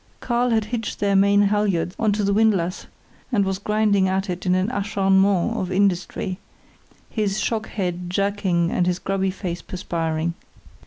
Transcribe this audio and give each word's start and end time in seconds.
Karl 0.19 0.49
had 0.49 0.65
hitched 0.73 0.97
their 0.99 1.15
main 1.15 1.43
halyards 1.43 1.95
on 1.99 2.11
to 2.13 2.23
the 2.23 2.33
windlass 2.33 2.87
and 3.31 3.45
was 3.45 3.59
grinding 3.59 4.07
at 4.09 4.31
it 4.31 4.47
in 4.47 4.55
an 4.55 4.71
acharnement 4.71 5.55
of 5.55 5.71
industry, 5.71 6.39
his 7.07 7.39
shock 7.39 7.67
head 7.69 8.09
jerking 8.09 8.71
and 8.71 8.87
his 8.87 8.97
grubby 8.97 9.29
face 9.29 9.61
perspiring. 9.61 10.33